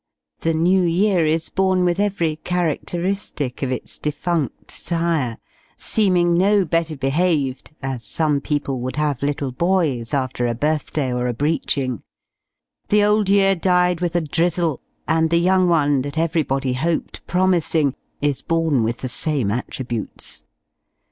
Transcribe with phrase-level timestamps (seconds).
[0.39, 5.37] The New Year is born with every characteristic of its defunct sire
[5.77, 11.27] seeming no better behaved (as some people would have little boys after a birthday or
[11.27, 12.01] a breeching):
[12.89, 17.93] the old year died with a drizzle; and the young one, that everybody hoped promising,
[18.23, 20.41] is born with the same attributes.